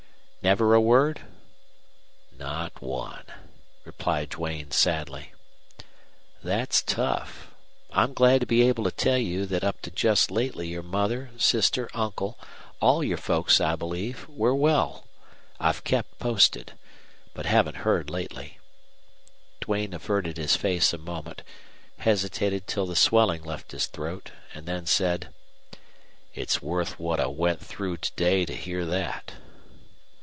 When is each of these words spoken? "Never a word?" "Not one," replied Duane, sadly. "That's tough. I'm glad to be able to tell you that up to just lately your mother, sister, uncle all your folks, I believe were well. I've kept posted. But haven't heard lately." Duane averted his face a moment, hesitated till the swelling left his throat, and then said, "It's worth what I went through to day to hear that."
"Never 0.43 0.73
a 0.73 0.81
word?" 0.81 1.21
"Not 2.35 2.81
one," 2.81 3.25
replied 3.85 4.29
Duane, 4.29 4.71
sadly. 4.71 5.33
"That's 6.43 6.81
tough. 6.81 7.53
I'm 7.93 8.13
glad 8.13 8.41
to 8.41 8.47
be 8.47 8.67
able 8.67 8.83
to 8.85 8.91
tell 8.91 9.19
you 9.19 9.45
that 9.45 9.63
up 9.63 9.81
to 9.83 9.91
just 9.91 10.31
lately 10.31 10.67
your 10.67 10.81
mother, 10.81 11.29
sister, 11.37 11.91
uncle 11.93 12.39
all 12.81 13.03
your 13.03 13.19
folks, 13.19 13.61
I 13.61 13.75
believe 13.75 14.27
were 14.27 14.55
well. 14.55 15.05
I've 15.59 15.83
kept 15.83 16.17
posted. 16.17 16.73
But 17.35 17.45
haven't 17.45 17.77
heard 17.85 18.09
lately." 18.09 18.57
Duane 19.59 19.93
averted 19.93 20.37
his 20.37 20.55
face 20.55 20.91
a 20.91 20.97
moment, 20.97 21.43
hesitated 21.99 22.65
till 22.65 22.87
the 22.87 22.95
swelling 22.95 23.43
left 23.43 23.73
his 23.73 23.85
throat, 23.85 24.31
and 24.55 24.65
then 24.65 24.87
said, 24.87 25.31
"It's 26.33 26.63
worth 26.63 26.99
what 26.99 27.19
I 27.19 27.27
went 27.27 27.63
through 27.63 27.97
to 27.97 28.11
day 28.15 28.43
to 28.47 28.55
hear 28.55 28.85
that." 28.87 29.35